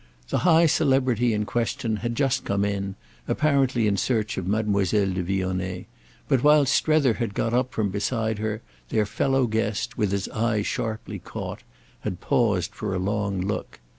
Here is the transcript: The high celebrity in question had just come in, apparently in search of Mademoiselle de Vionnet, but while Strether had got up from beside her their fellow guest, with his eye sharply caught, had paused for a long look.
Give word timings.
The 0.29 0.39
high 0.39 0.65
celebrity 0.65 1.31
in 1.31 1.45
question 1.45 1.97
had 1.97 2.15
just 2.15 2.43
come 2.43 2.65
in, 2.65 2.95
apparently 3.27 3.85
in 3.85 3.97
search 3.97 4.35
of 4.35 4.47
Mademoiselle 4.47 5.11
de 5.13 5.21
Vionnet, 5.21 5.85
but 6.27 6.43
while 6.43 6.65
Strether 6.65 7.13
had 7.13 7.35
got 7.35 7.53
up 7.53 7.71
from 7.71 7.91
beside 7.91 8.39
her 8.39 8.63
their 8.89 9.05
fellow 9.05 9.45
guest, 9.45 9.99
with 9.99 10.11
his 10.11 10.27
eye 10.29 10.63
sharply 10.63 11.19
caught, 11.19 11.61
had 11.99 12.19
paused 12.19 12.73
for 12.73 12.95
a 12.95 12.97
long 12.97 13.41
look. 13.41 13.79